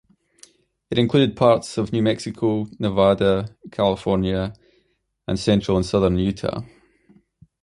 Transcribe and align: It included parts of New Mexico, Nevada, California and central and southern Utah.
It 0.89 0.97
included 0.97 1.35
parts 1.37 1.77
of 1.77 1.93
New 1.93 2.01
Mexico, 2.01 2.65
Nevada, 2.79 3.55
California 3.71 4.51
and 5.27 5.39
central 5.39 5.77
and 5.77 5.85
southern 5.85 6.17
Utah. 6.17 6.63